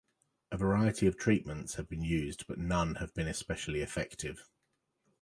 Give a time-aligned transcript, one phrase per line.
[0.51, 4.49] A variety of treatments have been used, but none have been especially effective.